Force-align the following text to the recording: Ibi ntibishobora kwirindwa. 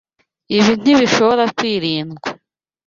Ibi 0.57 0.73
ntibishobora 0.81 1.43
kwirindwa. 1.57 2.27